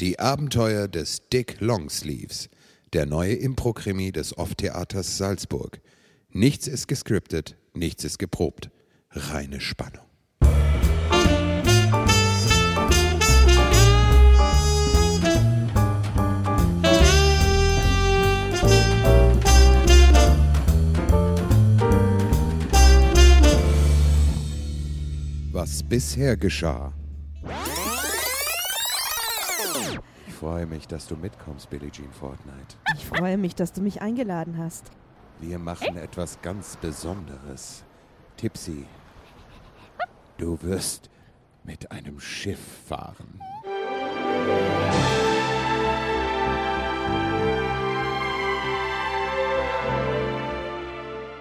[0.00, 2.48] Die Abenteuer des Dick Longsleeves,
[2.94, 5.78] der neue Impro-Krimi des Off-Theaters Salzburg.
[6.30, 8.70] Nichts ist gescriptet, nichts ist geprobt.
[9.10, 10.06] Reine Spannung.
[25.52, 26.94] Was bisher geschah.
[30.40, 32.74] Freue mich, dass du mitkommst, Billie Jean Fortnite.
[32.96, 34.90] Ich freue mich, dass du mich eingeladen hast.
[35.38, 37.84] Wir machen etwas ganz Besonderes.
[38.38, 38.86] Tipsy,
[40.38, 41.10] du wirst
[41.62, 42.58] mit einem Schiff
[42.88, 43.38] fahren.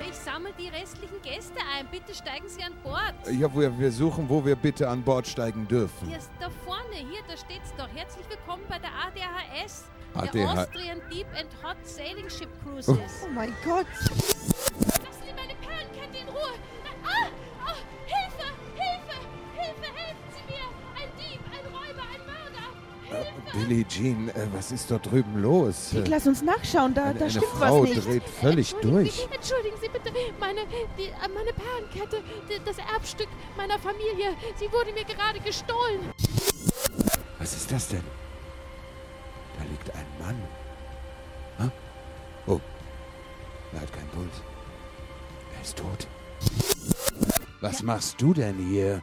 [0.02, 1.88] Ich sammle die restlichen Gäste ein.
[1.90, 3.14] Bitte steigen Sie an Bord.
[3.32, 6.10] Ja, wir, wir suchen, wo wir bitte an Bord steigen dürfen.
[6.10, 6.69] Hier ist da vorne,
[7.00, 7.88] hier, da steht's doch.
[7.94, 13.24] Herzlich willkommen bei der ADHS, ADH der Austrian Deep and Hot Sailing Ship Cruises.
[13.26, 13.86] Oh mein Gott.
[14.04, 16.54] Lassen Sie meine Perlenkette in Ruhe.
[17.06, 17.28] Ah,
[17.66, 19.18] ah, Hilfe, Hilfe,
[19.56, 20.66] Hilfe, helfen Sie mir.
[21.00, 23.26] Ein Dieb, ein Räuber, ein Mörder.
[23.54, 25.92] Äh, Billie Jean, äh, was ist dort drüben los?
[25.92, 28.06] Dick, lass uns nachschauen, da, eine da eine stimmt Frau was nicht.
[28.06, 29.14] dreht völlig Entschuldigen durch.
[29.14, 30.62] Sie, entschuldigen Sie bitte, meine,
[30.98, 36.12] die, äh, meine Perlenkette, die, das Erbstück meiner Familie, sie wurde mir gerade gestohlen.
[37.38, 38.04] Was ist das denn?
[39.58, 40.36] Da liegt ein Mann.
[41.58, 41.70] Hä?
[42.48, 42.60] Oh,
[43.74, 44.42] er hat keinen Puls.
[45.56, 46.08] Er ist tot.
[47.62, 49.02] Was machst du denn hier?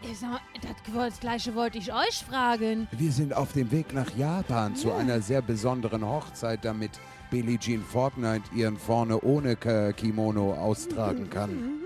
[0.94, 2.88] Das, gleiche wollte ich euch fragen.
[2.90, 6.92] Wir sind auf dem Weg nach Japan zu einer sehr besonderen Hochzeit, damit
[7.30, 11.80] Billie Jean Fortnite ihren vorne ohne Kimono austragen kann.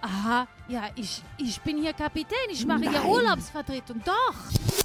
[0.00, 3.06] Aha, ja, ich, ich bin hier Kapitän, ich mache hier Nein.
[3.06, 4.02] Urlaubsvertretung.
[4.04, 4.81] Doch.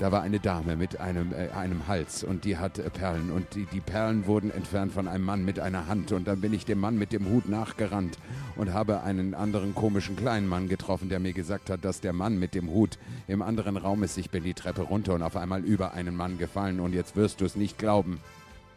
[0.00, 3.54] Da war eine Dame mit einem, äh, einem Hals und die hat äh, Perlen und
[3.54, 6.64] die, die Perlen wurden entfernt von einem Mann mit einer Hand und dann bin ich
[6.64, 8.16] dem Mann mit dem Hut nachgerannt
[8.56, 12.38] und habe einen anderen komischen kleinen Mann getroffen, der mir gesagt hat, dass der Mann
[12.38, 12.96] mit dem Hut
[13.28, 14.16] im anderen Raum ist.
[14.16, 17.42] Ich bin die Treppe runter und auf einmal über einen Mann gefallen und jetzt wirst
[17.42, 18.20] du es nicht glauben.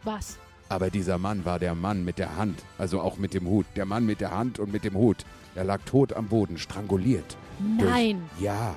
[0.02, 0.36] Was?
[0.68, 3.64] Aber dieser Mann war der Mann mit der Hand, also auch mit dem Hut.
[3.76, 5.24] Der Mann mit der Hand und mit dem Hut.
[5.54, 7.38] Er lag tot am Boden, stranguliert.
[7.78, 8.20] Nein.
[8.36, 8.76] Durch, ja,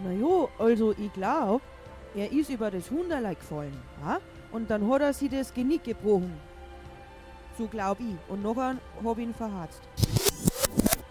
[0.00, 1.60] Na jo, also ich glaub,
[2.14, 3.76] er ist über das Hunderlei gefallen.
[4.04, 4.20] Ja?
[4.52, 6.34] Und dann hat er sich das Genick gebrochen.
[7.56, 8.16] So glaub ich.
[8.28, 9.82] Und nachher hab ich ihn verharzt.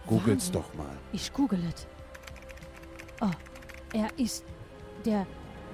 [0.08, 0.98] googelt's doch mal.
[1.12, 1.86] Ich google es.
[3.20, 3.32] Oh,
[3.94, 4.46] er ist
[5.06, 5.28] der,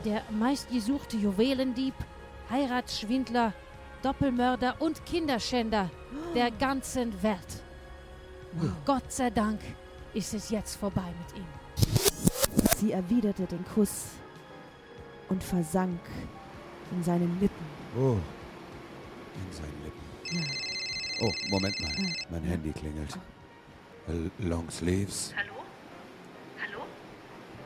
[0.03, 1.94] der meistgesuchte Juwelendieb,
[2.50, 3.53] Heiratsschwindler,
[4.01, 5.90] Doppelmörder und Kinderschänder
[6.34, 7.63] der ganzen Welt.
[8.85, 9.59] Gott sei Dank
[10.13, 11.62] ist es jetzt vorbei mit ihm.
[12.83, 14.07] Sie erwiderte den Kuss
[15.29, 16.01] und versank
[16.91, 17.66] in seinen Lippen.
[17.97, 18.17] Oh,
[19.38, 20.47] in seinen Lippen.
[21.21, 21.91] Oh, Moment mal.
[22.29, 23.17] Mein Handy klingelt.
[24.09, 25.33] L- Longsleeves?
[25.38, 25.63] Hallo?
[26.61, 26.83] Hallo?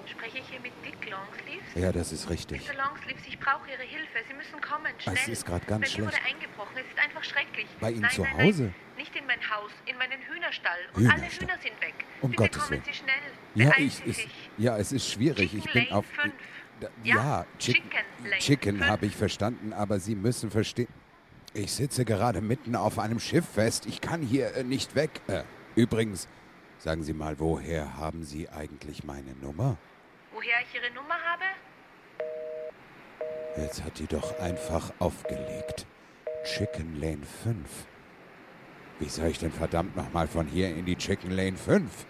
[0.05, 1.66] Spreche ich hier mit Dick Longsleeves?
[1.73, 2.67] Ja, das ist richtig.
[2.67, 2.75] Mr.
[2.75, 4.19] Longsleeves, ich brauche Ihre Hilfe.
[4.28, 5.16] Sie müssen kommen, schnell.
[5.16, 6.35] Es ist grad ganz Bei mir wurde schlecht.
[6.35, 6.75] eingebrochen.
[6.78, 7.66] Es ist einfach schrecklich.
[7.79, 8.63] Bei Ihnen nein, zu nein, Hause?
[8.66, 10.78] Nein, nicht in mein Haus, in meinen Hühnerstall.
[10.94, 11.47] Und alle Hühnerstall?
[11.47, 12.05] Hühner sind weg.
[12.22, 12.84] Um Bitte Gottes kommen Willen.
[12.85, 13.25] Sie schnell.
[13.55, 14.47] Ja, Beeilen ich, Sie ist, sich.
[14.57, 15.53] Ja, es ist schwierig.
[15.53, 16.06] Ich Chicken bin Lane auf.
[16.06, 16.34] 5.
[16.79, 18.88] Da, Ja, ja, Chicken, Chicken Chicken 5.
[18.90, 20.88] habe ich verstanden, aber Sie müssen verstehen.
[21.53, 23.85] Ich sitze gerade mitten auf einem Schiff fest.
[23.88, 25.22] Ich kann hier äh, nicht weg.
[25.28, 25.44] Äh,
[25.75, 26.28] übrigens,
[26.78, 29.78] sagen Sie mal, woher haben Sie eigentlich meine Nummer?
[30.34, 31.44] Woher ich Ihre Nummer habe?
[33.57, 35.88] Jetzt hat die doch einfach aufgelegt.
[36.44, 37.56] Chicken Lane 5.
[39.00, 42.06] Wie soll ich denn verdammt nochmal von hier in die Chicken Lane 5?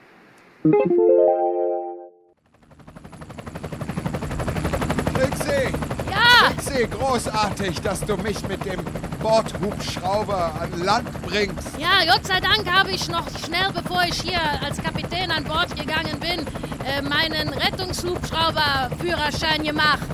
[6.77, 8.83] Trixie, großartig, dass du mich mit dem
[9.21, 11.69] Bordhubschrauber an Land bringst.
[11.77, 15.75] Ja, Gott sei Dank habe ich noch schnell, bevor ich hier als Kapitän an Bord
[15.75, 16.45] gegangen bin,
[16.85, 20.07] äh, meinen Rettungshubschrauber-Führerschein gemacht.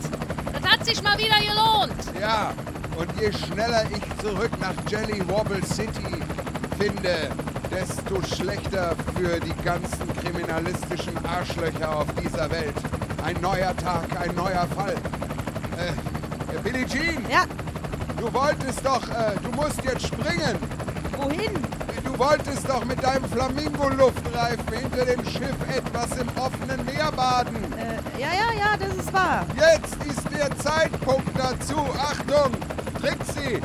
[0.54, 1.94] Das hat sich mal wieder gelohnt.
[2.20, 2.54] Ja,
[2.98, 6.22] und je schneller ich zurück nach Jelly Wobble City
[6.80, 7.30] finde,
[7.72, 12.76] desto schlechter für die ganzen kriminalistischen Arschlöcher auf dieser Welt.
[13.26, 14.96] Ein neuer Tag, ein neuer Fall.
[15.78, 15.94] Äh,
[16.63, 17.45] Billie Jean, Ja,
[18.18, 20.57] du wolltest doch, äh, du musst jetzt springen.
[21.18, 21.51] wohin?
[22.04, 27.56] Du wolltest doch mit deinem Flamingo-Luftreifen hinter dem Schiff etwas im offenen Meer baden.
[27.74, 29.45] Äh, ja, ja, ja, das ist wahr.
[29.56, 31.75] Jetzt ist der Zeitpunkt dazu.
[31.98, 32.51] Achtung,
[33.01, 33.60] Trixie.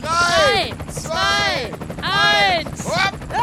[0.00, 1.72] Drei, Drei, zwei,
[2.02, 2.84] eins.
[2.84, 3.14] Hopp.
[3.32, 3.38] Ah!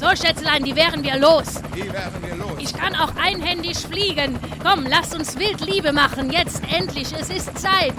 [0.00, 1.62] So, Schätzelein, die wären wir los.
[1.74, 2.52] Wie wären wir los?
[2.58, 4.38] Ich kann auch einhändig fliegen.
[4.62, 6.30] Komm, lasst uns wild Liebe machen.
[6.30, 7.94] Jetzt endlich, es ist Zeit.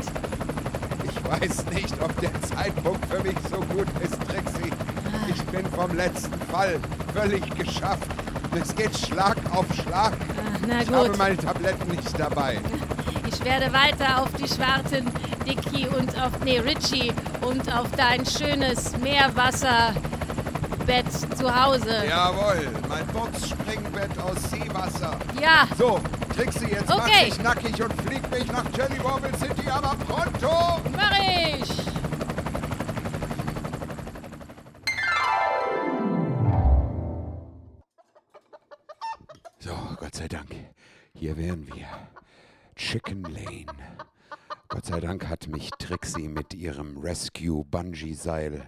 [1.03, 4.71] Ich weiß nicht, ob der Zeitpunkt für mich so gut ist, Trixie.
[5.27, 6.79] Ich bin vom letzten Fall
[7.13, 8.07] völlig geschafft.
[8.59, 10.13] Es geht Schlag auf Schlag.
[10.13, 12.59] Ah, na Ich habe gut, meine Tabletten nicht dabei.
[13.27, 15.11] ich werde weiter auf dich warten,
[15.47, 17.11] Dicky und auf, nee, Richie
[17.41, 19.95] und auf dein schönes Meerwasserbett
[21.35, 22.03] zu Hause.
[22.07, 25.17] Jawohl, mein Boxspringbett aus Seewasser.
[25.41, 25.99] Ja, So,
[26.35, 27.25] Trixie, jetzt mach Okay.
[27.25, 30.79] dich nackig und flieg mich nach Jelly Wobble City, aber pronto!
[30.95, 31.83] mach ich.
[39.59, 40.53] So, Gott sei Dank.
[41.13, 41.87] Hier wären wir.
[42.75, 43.65] Chicken Lane.
[44.67, 48.67] Gott sei Dank hat mich Trixie mit ihrem Rescue-Bungee-Seil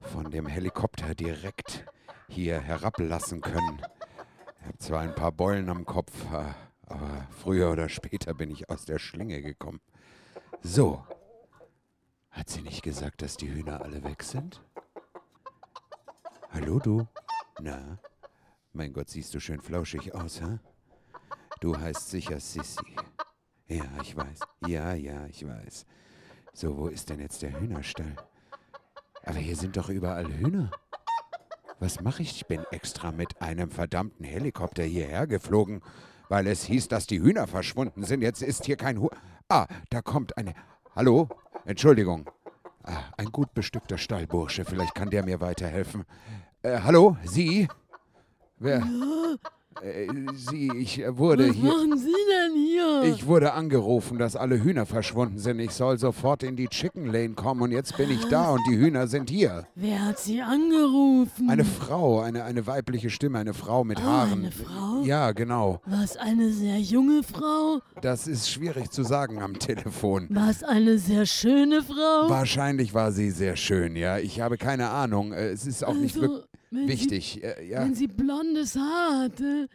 [0.00, 1.84] von dem Helikopter direkt
[2.28, 3.80] hier herablassen können.
[4.60, 6.52] Ich habe zwar ein paar Beulen am Kopf, äh,
[6.90, 9.80] aber früher oder später bin ich aus der Schlinge gekommen.
[10.62, 11.04] So.
[12.30, 14.62] Hat sie nicht gesagt, dass die Hühner alle weg sind?
[16.50, 17.06] Hallo du?
[17.60, 17.98] Na?
[18.72, 20.58] Mein Gott, siehst du schön flauschig aus, hä?
[21.60, 22.96] Du heißt sicher Sissy.
[23.66, 24.40] Ja, ich weiß.
[24.66, 25.86] Ja, ja, ich weiß.
[26.52, 28.16] So, wo ist denn jetzt der Hühnerstall?
[29.24, 30.70] Aber hier sind doch überall Hühner.
[31.78, 32.32] Was mache ich?
[32.36, 35.82] Ich bin extra mit einem verdammten Helikopter hierher geflogen,
[36.30, 38.22] weil es hieß, dass die Hühner verschwunden sind.
[38.22, 39.08] Jetzt ist hier kein Hu.
[39.48, 40.54] Ah, da kommt eine.
[40.94, 41.28] Hallo?
[41.66, 42.30] Entschuldigung.
[42.84, 44.64] Ah, ein gut bestückter Stallbursche.
[44.64, 46.04] Vielleicht kann der mir weiterhelfen.
[46.62, 47.16] Äh, hallo?
[47.24, 47.68] Sie?
[48.58, 48.86] Wer?
[49.82, 51.64] Äh, Sie, ich äh, wurde Was hier.
[51.70, 53.14] machen Sie denn hier?
[53.14, 55.60] Ich wurde angerufen, dass alle Hühner verschwunden sind.
[55.60, 58.76] Ich soll sofort in die Chicken Lane kommen und jetzt bin ich da und die
[58.76, 59.66] Hühner sind hier.
[59.76, 61.48] Wer hat Sie angerufen?
[61.48, 64.40] Eine Frau, eine, eine weibliche Stimme, eine Frau mit Oh, Haaren.
[64.40, 65.02] eine Frau?
[65.04, 65.80] Ja, genau.
[65.86, 67.80] Was eine sehr junge Frau?
[68.02, 70.26] Das ist schwierig zu sagen am Telefon.
[70.30, 72.28] Was eine sehr schöne Frau?
[72.28, 74.18] Wahrscheinlich war sie sehr schön, ja.
[74.18, 75.32] Ich habe keine Ahnung.
[75.32, 77.42] Äh, Es ist auch nicht also, wirklich wenn wichtig.
[77.42, 77.82] Äh, Sie, Ja.
[77.84, 79.68] Wenn sie blondes Haar hatte,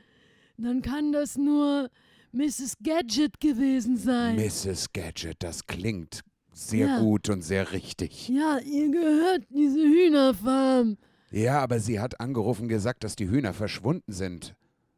[0.57, 1.89] dann kann das nur
[2.31, 2.75] Mrs.
[2.83, 4.35] Gadget gewesen sein.
[4.35, 4.91] Mrs.
[4.93, 6.21] Gadget, das klingt
[6.53, 6.99] sehr Ja.
[6.99, 8.29] gut und sehr richtig.
[8.29, 10.97] ja, ihr gehört diese Hühnerfarm.
[11.31, 14.55] Ja, aber sie hat angerufen gesagt, dass die Hühner verschwunden sind.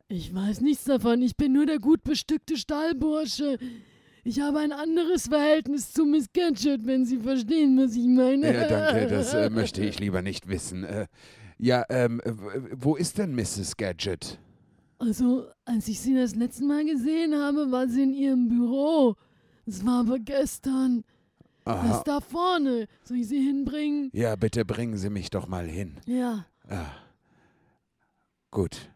[0.08, 1.22] Ich weiß nichts davon.
[1.22, 3.58] Ich bin nur der gut bestückte Stallbursche.
[4.24, 8.54] Ich habe ein anderes Verhältnis zu Miss Gadget, wenn Sie verstehen, was ich meine.
[8.54, 10.84] Ja, danke, das äh, möchte ich lieber nicht wissen.
[10.84, 11.08] Äh,
[11.60, 13.76] ja, ähm, w- wo ist denn Mrs.
[13.78, 14.38] Gadget?
[15.00, 19.16] Also, als ich sie das letzte Mal gesehen habe, war sie in ihrem Büro.
[19.66, 21.04] Es war aber gestern.
[21.66, 21.98] Das Aha.
[21.98, 22.88] ist da vorne.
[23.04, 24.10] Soll ich sie hinbringen?
[24.14, 25.98] Ja, bitte bringen Sie mich doch mal hin.
[26.06, 26.86] Ja, Ah.
[28.52, 28.90] Gut,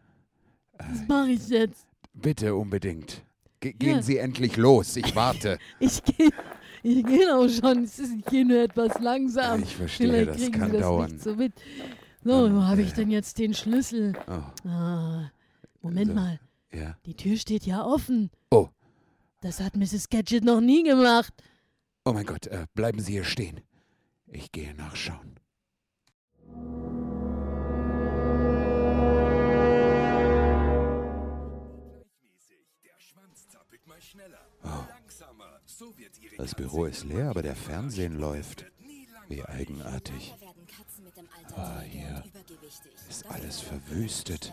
[0.78, 1.86] das mache ich jetzt.
[2.14, 3.22] bitte unbedingt.
[3.60, 4.02] Ge gehen Ja.
[4.02, 5.58] Sie endlich los, ich warte.
[5.78, 6.30] Ich gehe
[6.82, 7.84] ich geh auch schon.
[7.84, 9.62] Es ist- Ich gehe nur etwas langsam.
[9.62, 11.10] Ich verstehe, Vielleicht das kann Sie das dauern.
[11.12, 11.52] nicht so mit.
[12.24, 12.94] So, wo habe ich äh.
[12.94, 14.12] denn jetzt den Schlüssel?
[14.28, 15.30] Oh, Ah,
[15.80, 16.14] Moment So.
[16.14, 16.40] mal.
[16.72, 16.96] ja.
[17.06, 18.30] Die Tür steht ja offen.
[18.50, 18.68] Oh.
[19.40, 20.08] Das hat Mrs.
[20.08, 21.32] Gadget noch nie gemacht.
[22.04, 23.60] Oh mein Gott, äh, bleiben Sie hier stehen.
[24.26, 25.36] Ich gehe nachschauen.
[34.64, 34.68] Oh.
[36.38, 38.66] Das Büro ist leer, aber der Fernsehen läuft.
[39.28, 40.34] Wie eigenartig.
[41.56, 42.22] Ah, hier
[43.08, 44.52] ist alles verwüstet.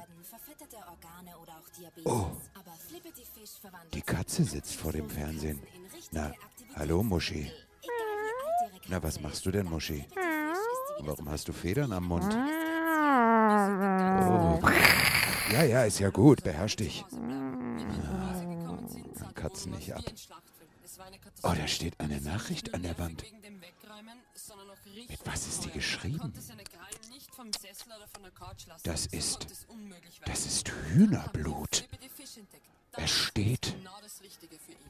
[2.06, 2.28] Oh,
[3.94, 5.62] die Katze sitzt vor dem Fernsehen.
[6.12, 6.34] Na,
[6.76, 7.52] hallo Muschi.
[8.88, 10.06] Na, was machst du denn, Muschi?
[11.02, 12.26] Warum hast du Federn am Mund?
[12.26, 12.30] Oh.
[15.52, 17.06] Ja, ja, ist ja gut, beherrsch dich.
[19.22, 20.04] Ah, Katzen nicht ab.
[21.44, 23.24] Oh, da steht eine Nachricht an der Wand.
[25.08, 26.34] Mit was ist die geschrieben?
[28.84, 29.48] Das ist,
[30.26, 31.90] das ist Hühnerblut.
[32.94, 33.76] Es steht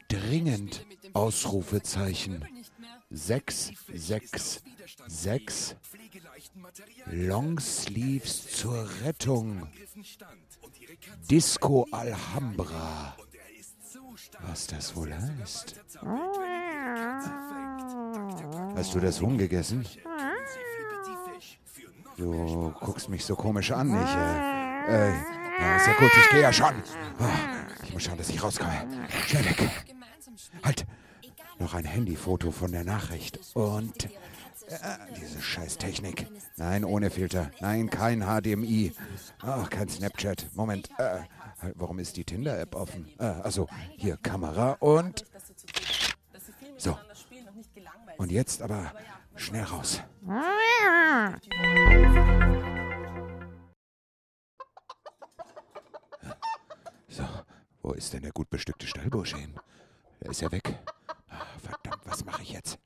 [0.08, 2.46] dringend Ausrufezeichen.
[3.12, 5.76] 666
[7.08, 9.68] Longsleeves zur Rettung.
[11.30, 13.18] Disco Alhambra.
[14.42, 15.82] Was das wohl heißt?
[18.76, 19.86] Hast du das Huhn gegessen?
[22.20, 23.90] Du guckst mich so komisch an.
[23.90, 25.14] Ich, äh, äh,
[25.62, 26.76] ja, ist ja gut, ich gehe ja schon.
[27.18, 27.30] Ah,
[27.82, 28.86] ich muss schauen, dass ich rauskomme.
[29.26, 29.70] Schnell weg.
[30.62, 30.86] Halt.
[31.60, 33.40] Noch ein Handyfoto von der Nachricht.
[33.54, 34.10] Und
[35.16, 36.28] diese Scheißtechnik.
[36.58, 37.52] Nein, ohne Filter.
[37.62, 38.94] Nein, kein HDMI.
[39.42, 40.48] Ach, kein Snapchat.
[40.56, 40.90] Moment.
[40.98, 41.22] Äh,
[41.76, 43.08] warum ist die Tinder-App offen?
[43.18, 45.26] Äh, also, hier Kamera und.
[46.78, 46.98] So.
[48.18, 48.92] Und jetzt aber
[49.40, 50.02] schnell raus.
[57.08, 57.24] So,
[57.82, 59.56] wo ist denn der gut bestückte Stallbursche hin?
[60.22, 60.78] Der ist ja weg.
[61.30, 62.78] Ah, verdammt, was mache ich jetzt?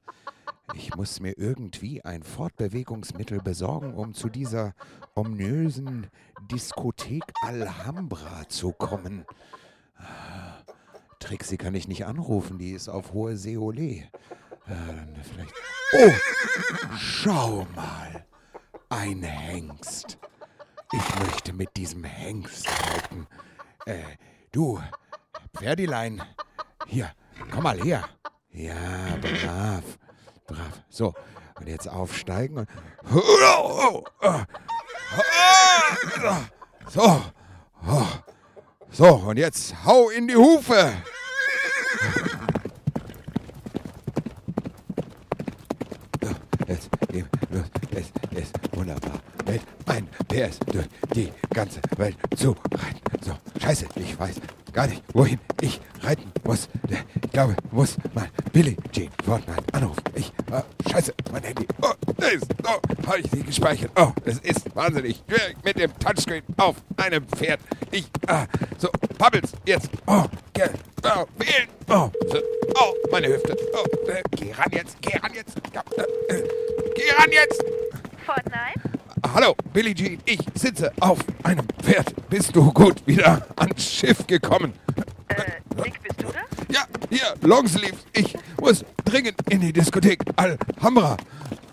[0.76, 4.74] Ich muss mir irgendwie ein Fortbewegungsmittel besorgen, um zu dieser
[5.16, 6.08] ominösen
[6.52, 9.26] Diskothek Alhambra zu kommen.
[9.98, 10.64] Ah,
[11.20, 13.82] Trixie kann ich nicht anrufen, die ist auf hohe Seole.
[13.82, 14.10] Äh,
[15.34, 15.54] vielleicht.
[15.96, 16.12] Oh!
[16.98, 18.26] Schau mal!
[18.90, 20.18] Ein Hengst.
[20.92, 23.28] Ich möchte mit diesem Hengst halten.
[23.86, 24.04] Äh,
[24.52, 24.80] du,
[25.58, 26.22] Pferdilein,
[26.88, 27.12] hier,
[27.52, 28.04] komm mal her.
[28.52, 29.84] Ja, brav,
[30.46, 30.84] brav.
[30.90, 31.14] So,
[31.60, 32.70] und jetzt aufsteigen und.
[36.90, 37.22] So,
[38.92, 40.94] so, und jetzt hau in die Hufe.
[46.68, 46.90] Jetzt,
[47.92, 48.54] es ist
[48.84, 53.24] wunderbar, mit meinem PS durch die ganze Welt zu reiten.
[53.24, 54.36] So, scheiße, ich weiß
[54.74, 56.68] gar nicht, wohin ich reiten muss.
[57.22, 60.04] Ich glaube, muss mal Billy Jean Fortnite anrufen.
[60.16, 61.66] Ich, äh, scheiße, mein Handy.
[61.82, 63.92] Oh, ist, oh, habe ich sie gespeichert.
[63.96, 67.62] Oh, es ist wahnsinnig schwierig mit dem Touchscreen auf einem Pferd.
[67.92, 68.48] Ich, äh,
[68.78, 69.90] so, Bubbles, jetzt.
[70.08, 70.68] Oh, ge,
[71.04, 71.26] oh.
[71.90, 72.40] Oh, so,
[72.76, 73.56] oh, meine Hüfte.
[73.74, 75.58] Oh, äh, geh ran jetzt, geh ran jetzt.
[75.58, 76.44] Äh, äh,
[76.96, 77.73] geh ran jetzt.
[78.24, 78.80] Fortnite?
[79.34, 82.14] Hallo, Billie Jean, ich sitze auf einem Pferd.
[82.30, 84.74] Bist du gut wieder ans Schiff gekommen?
[85.30, 85.36] Äh,
[85.82, 86.44] Nick, bist du das?
[86.70, 87.96] Ja, hier, Longsleeve.
[88.14, 91.18] Ich muss dringend in die Diskothek Alhambra.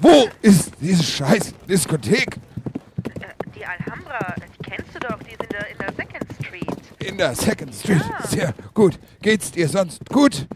[0.00, 2.36] Wo ist diese scheiß Diskothek?
[2.36, 7.10] Äh, die Alhambra, die kennst du doch, die ist in der, in der Second Street.
[7.10, 8.02] In der Second Street.
[8.20, 8.26] Ja.
[8.26, 8.98] Sehr gut.
[9.22, 10.46] Geht's dir sonst gut?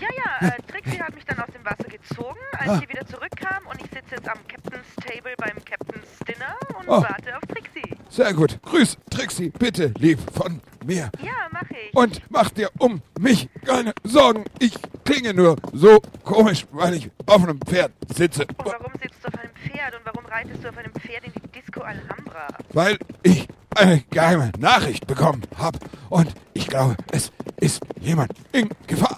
[0.00, 0.08] Ja,
[0.42, 2.78] ja, äh, Trixie hat mich dann aus dem Wasser gezogen, als Ah.
[2.80, 7.02] sie wieder zurückkam und ich sitze jetzt am Captain's Table beim Captain's Dinner und Oh.
[7.02, 7.96] warte auf Trixie.
[8.08, 8.60] Sehr gut.
[8.62, 11.10] Grüß Trixie, bitte, lieb von mir.
[11.22, 11.94] Ja, mach ich.
[11.94, 14.44] Und mach dir um mich keine Sorgen.
[14.58, 14.74] Ich
[15.04, 18.42] klinge nur so komisch, weil ich auf einem Pferd sitze.
[18.46, 21.32] und warum sitzt du auf einem Pferd und warum reitest du auf einem Pferd in
[21.32, 22.48] die Disco Alhambra?
[22.72, 23.46] weil ich
[23.76, 25.78] eine geheime Nachricht bekommen habe.
[26.10, 29.16] Und ich glaube, es ist jemand in Gefahr.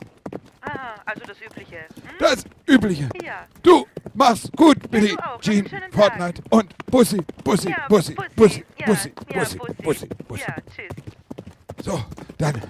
[1.17, 1.77] Also das Übliche.
[1.77, 2.17] Hm?
[2.19, 3.09] Das Übliche.
[3.25, 3.47] Ja.
[3.63, 5.15] Du machst gut, Billy.
[5.15, 5.67] Hab Jean.
[5.91, 10.43] Fortnite und Bussi, Bussi, Ja, Bussi, Bussi, Ja, Bussi, ja, Bussi, Bussi, Bussi.
[10.47, 11.85] Ja, tschüss.
[11.85, 12.05] So,
[12.37, 12.61] dann,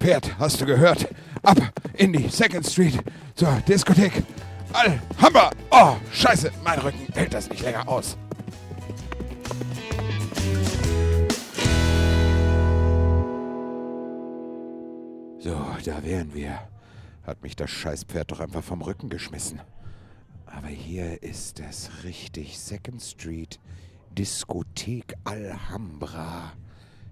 [0.00, 1.08] Pferd, hast du gehört?
[1.42, 1.58] Ab
[1.94, 2.98] in die Second Street
[3.36, 4.22] zur Diskothek.
[4.72, 5.50] Alhambra!
[5.70, 8.16] Oh, scheiße, mein Rücken hält das nicht länger aus.
[15.38, 16.58] So, da wären wir.
[17.26, 19.60] Hat mich das Scheißpferd doch einfach vom Rücken geschmissen.
[20.46, 22.58] Aber hier ist es richtig.
[22.58, 23.58] Second Street,
[24.12, 26.52] Diskothek Alhambra.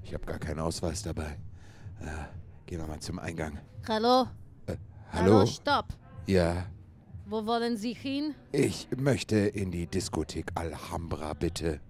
[0.02, 1.38] Ich habe gar keinen Ausweis dabei.
[2.00, 2.06] Äh,
[2.66, 3.58] gehen wir mal zum Eingang.
[3.88, 4.26] Hallo?
[5.12, 5.44] Hallo?
[5.46, 5.88] stopp.
[6.26, 6.66] Ja,
[7.26, 8.34] Wo wollen Sie hin?
[8.52, 11.80] ich möchte in die Diskothek Alhambra, bitte.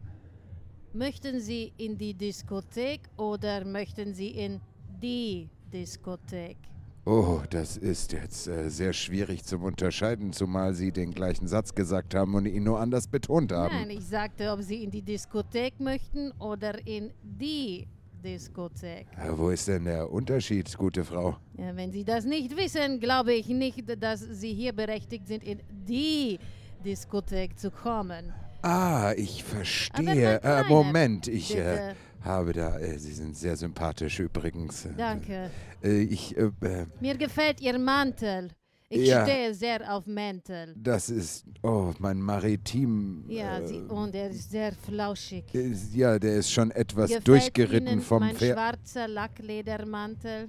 [0.92, 4.60] Möchten Sie in die Diskothek oder möchten Sie in
[5.02, 6.56] die Diskothek?
[7.04, 12.14] Oh, das ist jetzt äh, sehr schwierig zum Unterscheiden, zumal Sie den gleichen Satz gesagt
[12.14, 13.74] haben und ihn nur anders betont haben.
[13.74, 17.88] Nein, ich sagte, ob Sie in die Diskothek möchten oder in die
[18.24, 19.08] Diskothek.
[19.16, 21.36] Äh, wo ist denn der Unterschied, gute Frau?
[21.58, 25.60] Ja, wenn Sie das nicht wissen, glaube ich nicht, dass Sie hier berechtigt sind, in
[25.70, 26.38] die
[26.84, 28.32] Diskothek zu kommen.
[28.62, 30.40] Ah, ich verstehe.
[30.40, 31.96] Äh, Moment, ich äh, bitte.
[32.24, 32.78] Habe da.
[32.78, 34.88] Äh, Sie sind sehr sympathisch übrigens.
[34.96, 35.50] Danke.
[35.82, 36.36] Äh, ich.
[36.36, 38.50] Äh, äh, Mir gefällt Ihr Mantel.
[38.88, 39.24] Ich Ja.
[39.24, 40.74] stehe sehr auf Mäntel.
[40.76, 41.46] das ist.
[41.62, 43.24] Oh, mein Maritim.
[43.26, 45.44] Ja, äh, Sie, und er ist sehr flauschig.
[45.54, 48.52] ist, ja, der ist schon etwas Gefällt durchgeritten Ihnen vom mein Pferd.
[48.58, 50.48] schwarzer Lackledermantel?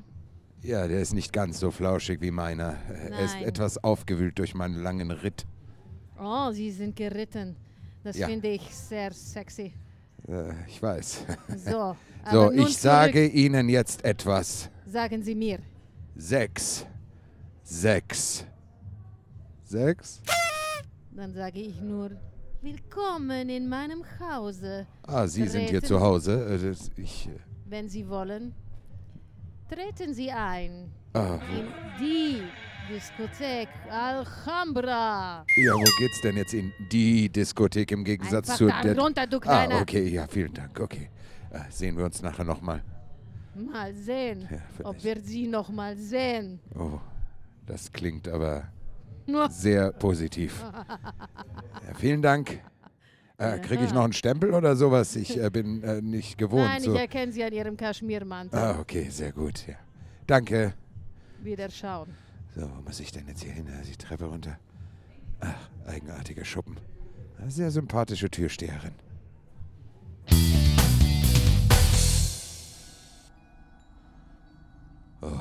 [0.62, 2.72] Ja, der ist nicht ganz so flauschig wie meiner.
[2.90, 3.44] Äh, Er ist Nein.
[3.46, 5.46] etwas aufgewühlt durch meinen langen Ritt.
[6.20, 7.56] Oh, Sie sind geritten.
[8.04, 8.28] Das Ja.
[8.28, 9.74] finde ich sehr sexy.
[10.28, 11.26] Äh, ich weiß.
[11.58, 11.96] So,
[12.32, 13.26] So, ich sage.
[13.28, 14.70] Ihnen jetzt etwas.
[14.86, 15.60] Sagen Sie mir.
[16.16, 16.86] Sechs.
[17.64, 18.46] Sechs.
[19.64, 20.22] Sechs?
[21.12, 22.12] Dann sage ich nur,
[22.62, 24.88] willkommen in meinem Hause.
[25.06, 25.86] Ah, Sie sind hier Treten.
[25.88, 26.76] zu Hause.
[26.98, 27.28] Äh, ich.
[27.28, 27.32] äh,
[27.66, 28.54] Wenn Sie wollen,
[29.70, 31.68] treten Sie ein Ah, in
[32.00, 32.42] die
[32.90, 35.46] Diskothek Alhambra.
[35.56, 38.98] Ja, wo geht's denn jetzt in die Diskothek im Gegensatz Einfach zu da der...
[38.98, 39.76] runter, du Kleiner.
[39.76, 41.10] Ah, okay, ja, vielen Dank, okay.
[41.52, 42.84] Äh, sehen wir uns nachher nochmal.
[43.56, 46.60] Mal sehen, Ja, ob wir sie noch mal sehen.
[46.76, 47.00] Oh,
[47.66, 48.64] das klingt aber
[49.28, 50.64] Nur sehr positiv.
[51.86, 52.62] Ja, vielen Dank.
[53.38, 55.18] Äh, Kriege ich noch einen Stempel oder sowas?
[55.18, 56.66] Ich äh, bin äh, nicht gewohnt.
[56.66, 56.94] Nein, so.
[56.94, 58.58] ich erkenne sie an ihrem Kaschmirmantel.
[58.58, 59.68] Ah, okay, sehr gut.
[59.68, 59.76] Ja.
[60.26, 60.74] Danke.
[61.42, 62.16] Wieder schauen.
[62.56, 63.68] So, wo muss ich denn jetzt hier hin?
[63.68, 64.58] Äh, Die Treppe runter.
[65.40, 66.78] Ach, eigenartiger Schuppen.
[67.40, 68.94] Eine Sehr sympathische Türsteherin.
[75.22, 75.40] Oh,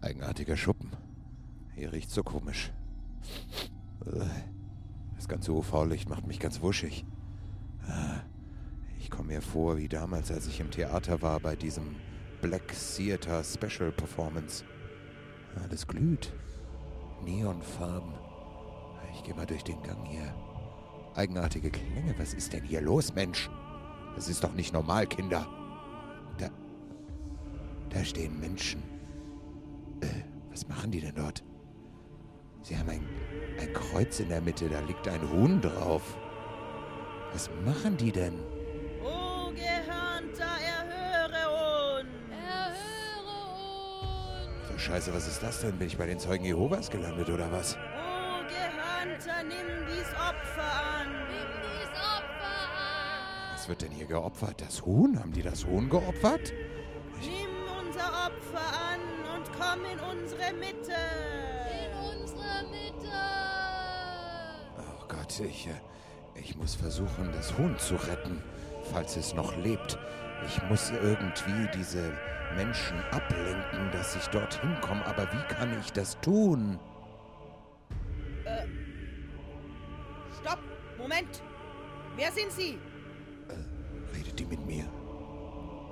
[0.00, 0.90] eigenartiger Schuppen.
[1.74, 2.72] Hier riecht so komisch.
[5.16, 7.04] Das ganze UV-Licht macht mich ganz wuschig.
[8.98, 11.96] Ich komme mir vor wie damals, als ich im Theater war bei diesem
[12.40, 14.64] Black Theater Special Performance.
[15.62, 16.32] Alles glüht.
[17.24, 18.14] Neonfarben.
[19.14, 20.34] Ich gehe mal durch den Gang hier.
[21.14, 22.14] Eigenartige Klänge.
[22.18, 23.50] Was ist denn hier los, Mensch?
[24.14, 25.46] Das ist doch nicht normal, Kinder.
[26.38, 26.48] Da.
[27.90, 28.82] Da stehen Menschen.
[30.00, 30.06] Äh,
[30.50, 31.42] was machen die denn dort?
[32.62, 33.06] Sie haben ein,
[33.60, 34.68] ein Kreuz in der Mitte.
[34.68, 36.16] Da liegt ein Huhn drauf.
[37.32, 38.34] Was machen die denn?
[44.80, 45.78] Scheiße, was ist das denn?
[45.78, 47.76] Bin ich bei den Zeugen Jehovas gelandet oder was?
[47.76, 51.08] O Gehörnter, nimm dies Opfer an!
[51.28, 53.52] Nimm dies Opfer an!
[53.52, 54.60] Was wird denn hier geopfert?
[54.60, 55.18] Das Huhn?
[55.18, 56.52] Haben die das Huhn geopfert?
[57.20, 57.50] Nimm
[57.86, 60.96] unser Opfer an und komm in unsere Mitte!
[61.84, 63.12] In unsere Mitte!
[64.78, 68.42] Oh Gott, ich, äh, ich muss versuchen, das Huhn zu retten,
[68.92, 69.98] falls es noch lebt.
[70.46, 72.12] Ich muss irgendwie diese
[72.56, 75.04] Menschen ablenken, dass ich dorthin komme.
[75.06, 76.78] Aber wie kann ich das tun?
[80.40, 80.60] Stopp!
[80.98, 81.42] Moment!
[82.16, 82.78] Wer sind Sie?
[84.14, 84.84] Redet die mit mir?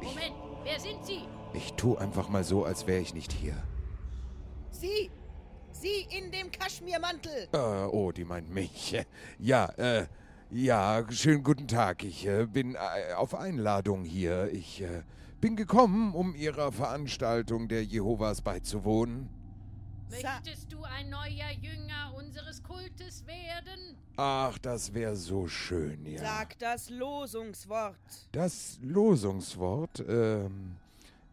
[0.02, 1.20] Moment, wer sind Sie?
[1.54, 3.54] Ich tue einfach mal so, als wäre ich nicht hier.
[4.70, 5.10] Sie!
[5.70, 7.48] Sie in dem Kaschmirmantel!
[7.52, 8.96] Äh, oh, die meint mich.
[9.38, 10.06] Ja, äh,
[10.50, 12.04] ja, schönen guten Tag.
[12.04, 14.50] Ich äh, bin äh, auf Einladung hier.
[14.52, 15.02] Ich äh,
[15.40, 19.28] bin gekommen, um Ihrer Veranstaltung der Jehovas beizuwohnen.
[20.10, 23.96] Möchtest du ein neuer Jünger unseres Kultes werden?
[24.16, 26.20] Ach, das wäre so schön, ja.
[26.20, 27.94] Sag das Losungswort.
[28.32, 30.76] Das Losungswort, ähm,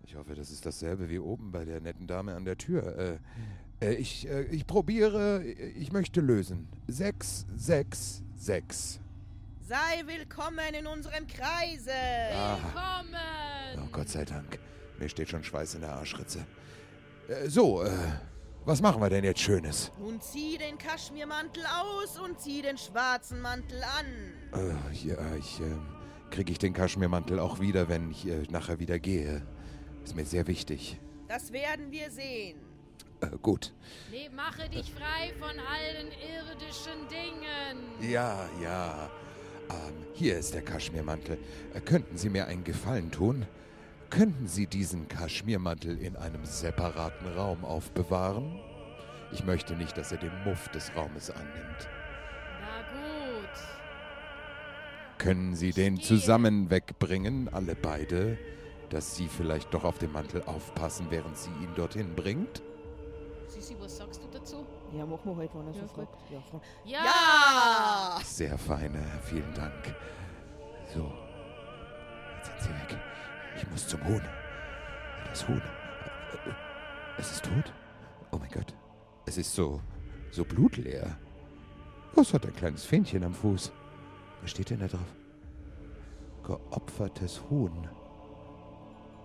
[0.04, 2.98] ich hoffe, das ist dasselbe wie oben bei der netten Dame an der Tür.
[2.98, 3.18] Äh,
[3.86, 6.68] äh, ich, äh, ich probiere, ich möchte lösen.
[6.88, 9.00] Sechs, sechs, sechs.
[9.68, 11.92] Sei willkommen in unserem Kreise.
[12.36, 12.56] Ah.
[12.56, 13.84] Willkommen!
[13.84, 14.60] Oh, Gott sei Dank.
[15.00, 16.46] Mir steht schon Schweiß in der Arschritze.
[17.28, 17.90] Äh, so, äh,
[18.64, 19.92] was machen wir denn jetzt Schönes?
[19.98, 24.06] Nun zieh den Kaschmirmantel aus und zieh den schwarzen Mantel an.
[24.54, 25.64] Äh, ja, ich, äh,
[26.30, 29.42] kriege ich den Kaschmirmantel auch wieder, wenn ich äh, nachher wieder gehe.
[30.04, 31.00] Ist mir sehr wichtig.
[31.28, 32.60] Das werden wir sehen.
[33.20, 33.74] Äh, gut.
[34.12, 38.12] Nee, mache dich frei von allen irdischen Dingen.
[38.12, 39.10] Ja, ja.
[39.70, 41.38] Ähm, hier ist der Kaschmirmantel.
[41.74, 43.46] Äh, könnten Sie mir einen Gefallen tun?
[44.10, 48.60] Könnten Sie diesen Kaschmirmantel in einem separaten Raum aufbewahren?
[49.32, 51.90] Ich möchte nicht, dass er den Muff des Raumes annimmt.
[52.62, 53.50] Na gut.
[55.18, 58.38] Können Sie den zusammen wegbringen, alle beide,
[58.90, 62.62] dass Sie vielleicht doch auf den Mantel aufpassen, während sie ihn dorthin bringt?
[63.48, 64.66] Sissi, was sagst du dazu?
[64.96, 66.08] Ja, machen wir heute, wenn er Ja, so gut.
[66.08, 66.32] fragt.
[66.32, 67.04] Ja, frag- Ja!
[68.18, 68.20] ja!
[68.24, 69.96] Sehr feine, vielen Dank.
[70.94, 71.12] So,
[72.38, 72.98] jetzt sind Sie weg.
[73.58, 74.22] Ich muss zum Huhn.
[75.30, 75.62] Das Huhn.
[77.18, 77.74] Es ist tot?
[78.32, 78.74] Oh mein Gott.
[79.26, 79.82] Es ist so,
[80.32, 81.18] so blutleer.
[82.16, 83.72] Es hat ein kleines Fähnchen am Fuß.
[84.42, 85.14] Was steht denn da drauf?
[86.44, 87.90] Geopfertes Huhn.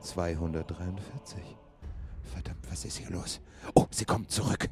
[0.00, 1.56] 243.
[2.22, 3.40] Verdammt, was ist hier los?
[3.74, 4.68] Oh, sie kommt zurück.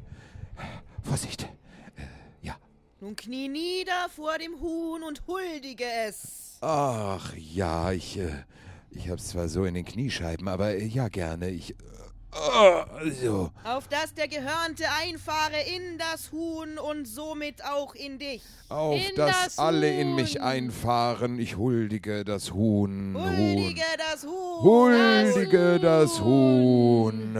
[1.03, 1.43] Vorsicht.
[1.43, 2.01] Äh,
[2.41, 2.55] ja.
[2.99, 6.57] Nun knie nieder vor dem Huhn und huldige es.
[6.61, 8.43] Ach ja, ich, äh,
[8.91, 11.49] ich hab's zwar so in den Kniescheiben, aber äh, ja gerne.
[11.49, 11.71] Ich.
[11.71, 13.49] Äh, so.
[13.63, 18.43] Auf dass der Gehörnte einfahre in das Huhn und somit auch in dich.
[18.69, 20.41] Auf, In dass das alle in mich Huhn.
[20.41, 21.39] einfahren.
[21.39, 23.15] Ich huldige das Huhn.
[23.17, 23.97] Huldige Huhn.
[23.97, 24.61] das Huhn.
[24.61, 27.35] Huldige Das das Huhn.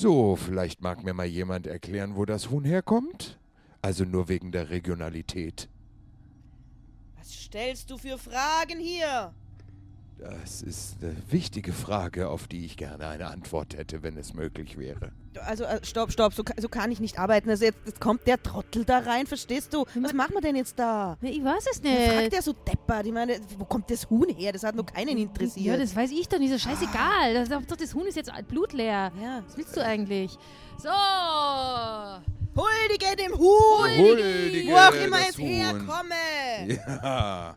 [0.00, 3.36] So, vielleicht mag mir mal jemand erklären, wo das Huhn herkommt?
[3.82, 5.68] Also nur wegen der Regionalität.
[7.16, 9.34] Was stellst du für Fragen hier?
[10.18, 14.76] Das ist eine wichtige Frage, auf die ich gerne eine Antwort hätte, wenn es möglich
[14.76, 15.12] wäre.
[15.46, 17.48] Also, äh, stopp, stopp, so, so kann ich nicht arbeiten.
[17.48, 19.84] Also jetzt, jetzt kommt der Trottel da rein, verstehst du?
[20.00, 21.16] Was machen wir denn jetzt da?
[21.22, 22.32] Ich weiß es Wer fragt nicht.
[22.32, 23.06] der so deppert?
[23.06, 24.52] Ich meine, wo kommt das Huhn her?
[24.52, 25.80] Das hat noch keinen Ja, interessiert.
[25.80, 26.52] das weiß ich doch nicht.
[26.52, 27.34] Das ist scheißegal.
[27.34, 29.12] Das, doch, das Huhn ist jetzt blutleer.
[29.22, 29.42] ja.
[29.46, 30.36] Was willst du eigentlich?
[30.78, 30.88] So.
[32.56, 33.98] Huldige dem Huhn!
[33.98, 35.46] Huldige Wo auch immer es Huhn.
[35.46, 36.66] herkomme!
[36.66, 37.56] Ja.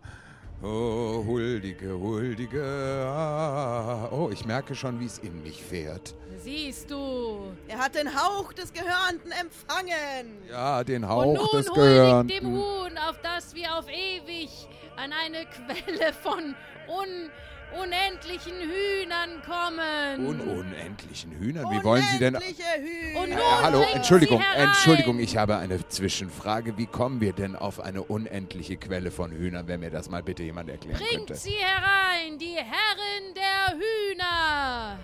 [0.64, 2.64] Oh, huldige, huldige.
[3.08, 4.08] Ah.
[4.12, 6.14] Oh, ich merke schon, wie es in mich fährt.
[6.44, 7.52] Siehst du.
[7.68, 10.38] Er hat den Hauch des Gehörnten empfangen!
[10.50, 12.28] Ja, den Und Hauch nun des Gehörnten.
[12.28, 14.50] dem Huhn, auf das wir auf ewig
[14.98, 16.56] an eine Quelle von
[16.88, 17.30] un
[17.80, 20.26] unendlichen Hühnern kommen.
[20.26, 21.66] Un unendlichen Hühnern.
[21.72, 22.36] Wie wollen Sie denn...
[22.36, 23.20] Unendliche Hühner!
[23.22, 24.44] Und Äh, nun hallo, bringt Entschuldigung.
[24.56, 26.78] Entschuldigung, ich habe eine Zwischenfrage.
[26.78, 30.44] Wie kommen wir denn auf eine unendliche Quelle von Hühnern, wenn mir das mal bitte
[30.44, 31.36] jemand erklären Bringt könnte?
[31.36, 35.00] sie herein, die Herrin der Hühner.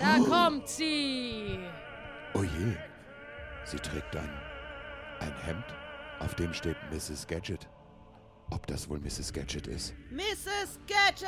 [0.00, 1.58] Da kommt sie.
[2.34, 2.74] Oh je,
[3.64, 4.30] sie trägt ein,
[5.20, 5.64] ein Hemd,
[6.18, 7.26] auf dem steht Mrs.
[7.26, 7.68] Gadget.
[8.50, 9.32] Ob das wohl Mrs.
[9.32, 9.94] Gadget ist?
[10.14, 10.78] Mrs.
[10.86, 11.26] Gadget!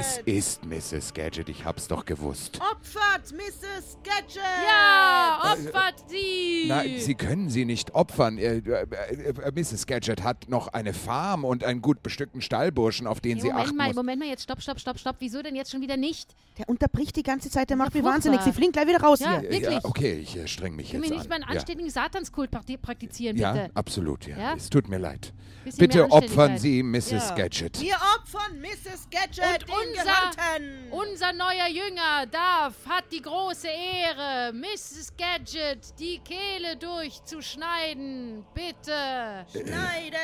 [0.00, 1.12] Es ist Mrs.
[1.12, 2.58] Gadget, ich hab's doch gewusst.
[2.62, 3.98] Opfert Mrs.
[4.02, 4.36] Gadget!
[4.66, 6.64] Ja, opfert sie.
[6.66, 8.38] Nein, Sie können sie nicht opfern.
[8.38, 9.86] Äh, äh, äh, Mrs.
[9.86, 13.66] Gadget hat noch eine Farm und einen gut bestückten Stallburschen, auf den Nee, sie Moment
[13.66, 13.96] achten mal, muss.
[13.96, 15.16] Moment mal, jetzt stopp, stopp, stopp, stopp.
[15.18, 16.34] Wieso denn jetzt schon wieder nicht?
[16.56, 18.40] Der unterbricht die ganze Zeit, der macht Ja, mich wahnsinnig.
[18.40, 19.50] Sie fliegen gleich wieder raus Ja, hier.
[19.50, 19.84] Äh, Ja, wirklich.
[19.84, 21.42] okay, ich streng mich Können jetzt wir nicht mal an.
[21.42, 23.64] einen anständigen Satanskult prakti- praktizieren, ja, bitte?
[23.66, 24.38] ja, absolut, ja.
[24.38, 24.54] Ja?
[24.56, 25.34] Es tut mir leid.
[25.64, 26.56] Bisschen Bitte opfern.
[26.58, 27.10] Sie Mrs.
[27.10, 27.34] Ja.
[27.34, 27.80] Gadget.
[27.80, 29.08] Wir opfern Mrs.
[29.10, 31.10] Gadget, Und unser-!
[31.10, 35.12] Unser neuer Jünger darf, hat die große Ehre, Mrs.
[35.16, 38.44] Gadget die Kehle durchzuschneiden.
[38.54, 39.46] Bitte.
[39.50, 40.16] Schneide!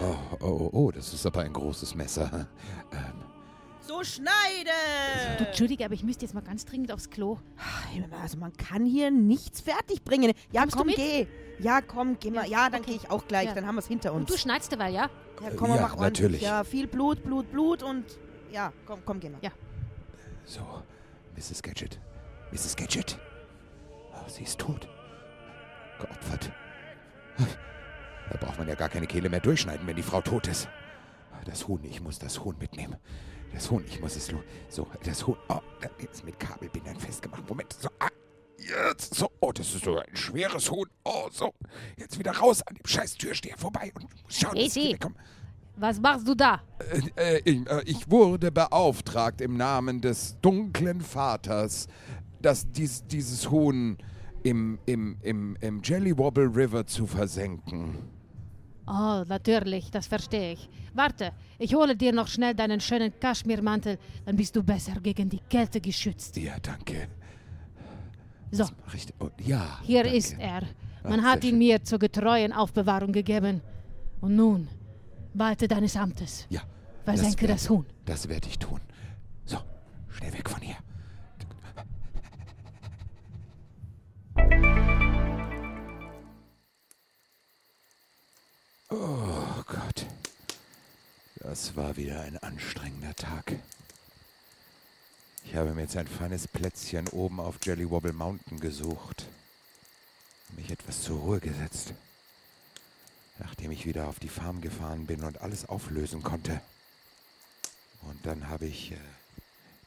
[0.00, 2.48] Oh, oh, oh, oh, das ist aber ein großes Messer.
[2.92, 3.24] Ähm,
[3.80, 4.70] So schneide!
[5.38, 7.38] Du, Entschuldige, aber ich müsste jetzt mal ganz dringend aufs Klo.
[8.22, 10.32] Also man kann hier nichts fertigbringen.
[10.52, 10.96] Ja, Kommst du komm, mit?
[10.96, 11.26] geh.
[11.60, 12.46] Ja, komm, geh mal.
[12.48, 12.92] Ja, dann okay.
[12.92, 13.46] gehe ich auch gleich.
[13.46, 13.54] Ja.
[13.54, 14.20] Dann haben wir es hinter uns.
[14.22, 15.10] Und du schneidest dabei, ja?
[15.42, 16.00] Ja, komm, Ja, mach ordentlich.
[16.00, 16.40] natürlich.
[16.42, 18.04] Ja, viel Blut, Blut, Blut und
[18.50, 19.38] ja, komm, komm, geh mal.
[19.42, 19.50] Ja.
[20.44, 20.60] so,
[21.36, 21.62] Mrs.
[21.62, 22.00] Gadget.
[22.52, 22.76] Mrs.
[22.76, 23.18] Gadget.
[24.12, 24.88] Oh, sie ist tot.
[26.00, 26.50] Geopfert.
[28.30, 30.68] Da braucht man ja gar keine Kehle mehr durchschneiden, wenn die Frau tot ist.
[31.44, 32.96] Das Huhn, ich muss das Huhn mitnehmen.
[33.52, 35.36] Das Huhn, ich muss es lo So, das Huhn.
[35.48, 37.48] Oh, da ist mit Kabelbindern festgemacht.
[37.48, 37.72] Moment.
[37.72, 38.08] So, ah,
[38.68, 39.14] jetzt.
[39.14, 40.88] So, oh, das ist so ein schweres Huhn.
[41.04, 41.52] Oh, so.
[41.96, 45.16] Jetzt wieder raus an dem scheiß Türsteher vorbei und schauen, dass ich wegkomme.
[45.76, 46.60] Was machst du da?
[47.16, 51.86] Äh, äh, ich, äh, ich wurde beauftragt im Namen des dunklen Vaters,
[52.42, 53.96] dass dies, dieses Huhn
[54.42, 57.96] im, im, im, im Jelly Wobble River zu versenken.
[58.88, 60.68] Oh, natürlich, das verstehe ich.
[60.94, 65.40] Warte, ich hole dir noch schnell deinen schönen Kaschmirmantel, dann bist du besser gegen die
[65.50, 66.36] Kälte geschützt.
[66.38, 67.08] Ja, danke.
[68.50, 69.14] So, Richtig.
[69.20, 69.78] Oh, ja.
[69.82, 70.16] hier danke.
[70.18, 70.62] ist er.
[71.04, 73.60] Man Ah, hat ihn mir zur getreuen Aufbewahrung gegeben.
[74.20, 74.68] Und nun,
[75.34, 76.46] walte deines Amtes.
[76.50, 76.62] Ja.
[77.04, 77.86] Versenke werd- das Huhn.
[78.04, 78.80] Das werde ich tun.
[79.44, 79.58] So,
[80.10, 80.76] schnell weg von hier.
[88.90, 90.06] Oh Gott.
[91.36, 93.56] Das war wieder ein anstrengender Tag.
[95.50, 99.24] Ich habe mir jetzt ein feines Plätzchen oben auf Jelly Wobble Mountain gesucht.
[100.54, 101.94] Mich etwas zur Ruhe gesetzt.
[103.38, 106.60] Nachdem ich wieder auf die Farm gefahren bin und alles auflösen konnte.
[108.02, 108.96] Und dann habe ich äh,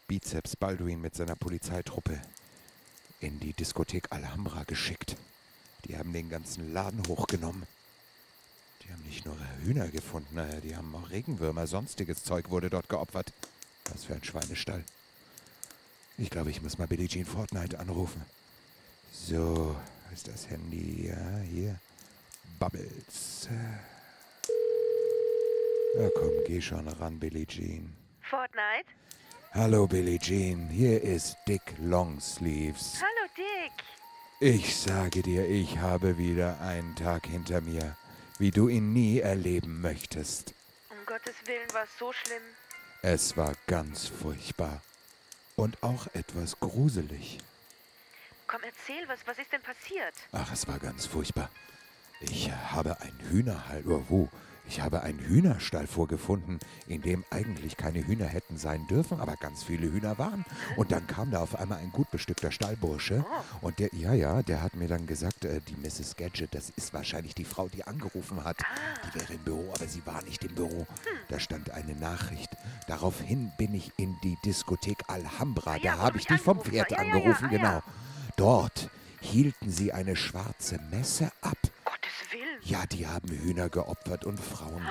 [0.08, 2.20] Bizeps Baldwin mit seiner Polizeitruppe
[3.20, 5.16] in die Diskothek Alhambra geschickt.
[5.86, 7.68] Die haben den ganzen Laden hochgenommen.
[8.82, 12.90] Die haben nicht nur Hühner gefunden, äh, die haben auch Regenwürmer, sonstiges Zeug wurde dort
[12.90, 13.32] geopfert.
[13.92, 14.84] Was für ein Schweinestall.
[16.22, 18.24] Ich glaube, ich muss mal Billie Jean Fortnite anrufen.
[19.12, 19.76] So,
[20.14, 21.08] ist das Handy?
[21.08, 21.80] Ja, hier.
[22.60, 23.50] Bubbles.
[25.98, 27.92] Ja, komm, geh schon ran, Billie Jean.
[28.22, 28.86] Fortnite?
[29.54, 30.70] Hallo, Billie Jean.
[30.70, 33.02] Hier ist Dick Longsleeves.
[33.02, 33.84] Hallo Dick.
[34.40, 37.98] Ich sage dir, ich habe wieder einen Tag hinter mir,
[38.38, 40.54] wie du ihn nie erleben möchtest.
[40.92, 42.44] Um Gottes Willen war es so schlimm.
[43.02, 44.84] Es war ganz furchtbar.
[45.62, 47.38] Und auch etwas gruselig.
[48.48, 50.16] Komm, erzähl, was, was ist denn passiert?
[50.32, 51.52] Ach, es war ganz furchtbar.
[52.20, 54.28] Ich habe einen Hühnerhall, oder wo?
[54.68, 59.64] Ich habe einen Hühnerstall vorgefunden, in dem eigentlich keine Hühner hätten sein dürfen, aber ganz
[59.64, 60.46] viele Hühner waren.
[60.78, 63.26] Und dann kam da auf einmal ein gut bestückter Stallbursche.
[63.62, 66.16] Und der, ja, ja, der hat mir dann gesagt, äh, die Mrs.
[66.16, 68.58] Gadget, das ist wahrscheinlich die Frau, die angerufen hat.
[69.06, 70.88] Die wäre im Büro, aber sie war nicht im Büro.
[71.28, 72.50] Da stand eine Nachricht.
[72.88, 77.46] Daraufhin bin ich in die Diskothek Alhambra, Ja, da habe ich dich vom Pferd angerufen,
[77.46, 77.84] ah, genau.
[78.38, 81.58] Dort hielten sie eine schwarze Messe ab.
[82.64, 84.86] Ja, die haben Hühner geopfert und Frauen.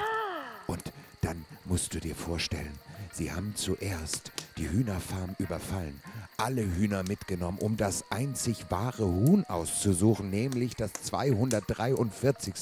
[0.66, 2.72] Und dann musst du dir vorstellen,
[3.12, 6.00] sie haben zuerst die Hühnerfarm überfallen,
[6.36, 12.54] alle Hühner mitgenommen, um das einzig wahre Huhn auszusuchen, nämlich das 243.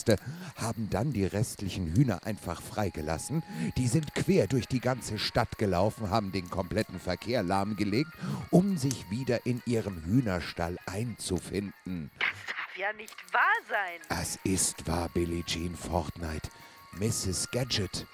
[0.57, 3.43] haben dann die restlichen Hühner einfach freigelassen.
[3.77, 8.13] Die sind quer durch die ganze Stadt gelaufen, haben den kompletten Verkehr lahmgelegt,
[8.51, 12.11] um sich wieder in ihrem Hühnerstall einzufinden.
[12.19, 14.21] Das ja nicht wahr sein.
[14.21, 16.49] Es ist wahr, Billie Jean Fortnite.
[16.93, 17.51] Mrs.
[17.51, 18.07] Gadget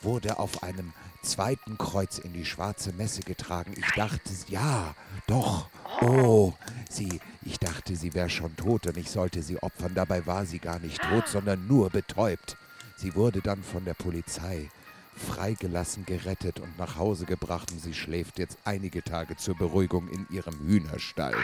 [0.00, 3.74] wurde auf einem zweiten Kreuz in die schwarze Messe getragen.
[3.76, 4.94] Ich dachte, ja,
[5.26, 5.68] doch.
[6.00, 6.52] Oh,
[6.88, 9.94] sie, ich dachte, sie wäre schon tot und ich sollte sie opfern.
[9.94, 12.56] Dabei war sie gar nicht tot, sondern nur betäubt.
[12.96, 14.70] Sie wurde dann von der Polizei
[15.16, 20.26] freigelassen, gerettet und nach Hause gebracht und sie schläft jetzt einige Tage zur Beruhigung in
[20.30, 21.34] ihrem Hühnerstall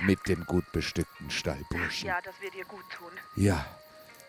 [0.00, 2.08] mit dem gut bestückten Stallburschen.
[2.08, 3.10] Ja, das wird ihr gut tun.
[3.36, 3.66] Ja,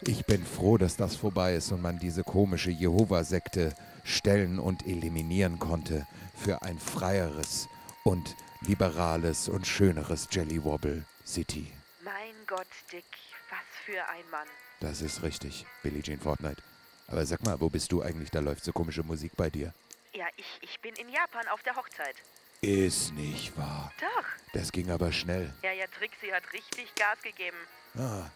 [0.02, 5.60] ich bin froh, dass das vorbei ist und man diese komische Jehova-Sekte stellen und eliminieren
[5.60, 7.67] konnte für ein freieres
[8.04, 11.71] und liberales und schöneres Jelly Wobble City.
[12.04, 13.06] Mein Gott, Dick,
[13.49, 14.47] was für ein Mann.
[14.80, 16.62] Das ist richtig, Billie Jean Fortnite.
[17.11, 18.29] Aber sag mal, wo bist du eigentlich?
[18.29, 19.73] Da läuft so komische Musik bei dir.
[20.13, 22.15] Ja, ich, ich bin in Japan auf der Hochzeit.
[22.61, 23.91] Ist nicht wahr.
[23.99, 24.25] Doch.
[24.53, 25.53] Das ging aber schnell.
[25.63, 27.57] Ja, ja, Trixie hat richtig Gas gegeben.
[27.97, 28.29] Ah,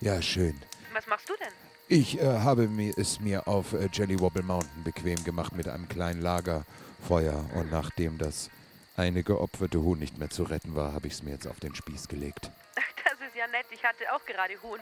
[0.00, 0.60] ja, schön.
[0.92, 1.52] Was machst du denn?
[1.88, 5.88] Ich äh, habe mir, es mir auf äh, Jelly Wobble Mountain bequem gemacht mit einem
[5.88, 7.44] kleinen Lagerfeuer.
[7.54, 8.50] Und nachdem das
[8.96, 11.74] eine geopferte Huhn nicht mehr zu retten war, habe ich es mir jetzt auf den
[11.74, 12.50] Spieß gelegt.
[13.48, 13.66] Nett.
[13.70, 14.80] Ich hatte auch gerade Huhn.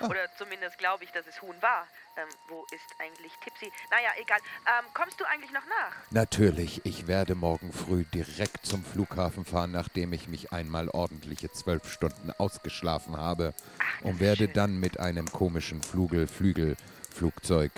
[0.00, 1.86] Oder zumindest glaube ich, dass es Huhn war.
[2.16, 3.72] Ähm, wo ist eigentlich Tipsy?
[3.90, 4.38] Naja, egal.
[4.66, 5.94] Ähm, kommst du eigentlich noch nach?
[6.10, 11.90] Natürlich, ich werde morgen früh direkt zum Flughafen fahren, nachdem ich mich einmal ordentliche zwölf
[11.90, 13.54] Stunden ausgeschlafen habe.
[13.78, 14.52] das und werde schön.
[14.52, 17.72] dann mit einem komischen Flugel, Flügelflugzeug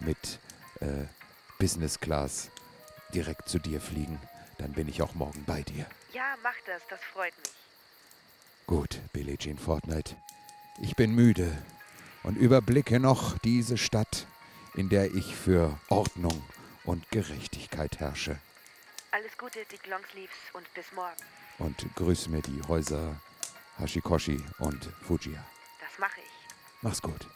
[0.00, 0.38] mit
[0.80, 1.06] äh,
[1.58, 2.50] Business Class
[3.14, 4.20] direkt zu dir fliegen.
[4.58, 5.86] Dann bin ich auch morgen bei dir.
[6.12, 6.82] Ja, mach das.
[6.88, 7.61] Das freut mich.
[8.72, 10.16] Gut, Billie Jean Fortnite.
[10.80, 11.62] Ich bin müde
[12.22, 14.26] und überblicke noch diese Stadt,
[14.72, 16.42] in der ich für Ordnung
[16.84, 18.38] und Gerechtigkeit herrsche.
[19.10, 21.20] Alles Gute, Dick Longsleeves und bis morgen.
[21.58, 23.20] Und grüße mir die Häuser
[23.76, 25.44] Hashikoshi und Fujiya.
[25.78, 26.54] Das mache ich.
[26.80, 27.26] Mach's gut.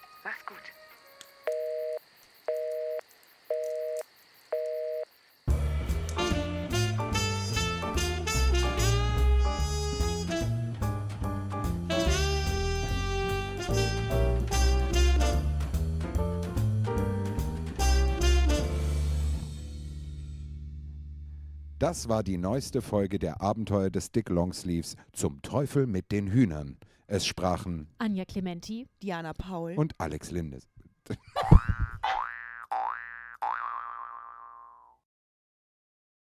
[21.86, 26.78] Das war die neueste Folge der Abenteuer des Dick Longsleeves zum Teufel mit den Hühnern.
[27.06, 28.88] Es sprachen Anja Clementi.
[29.00, 29.74] Diana Paul.
[29.76, 30.66] und Alex Lindes.